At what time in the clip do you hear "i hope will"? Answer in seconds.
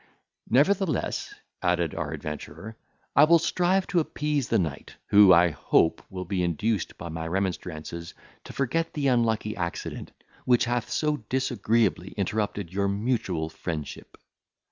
5.31-6.25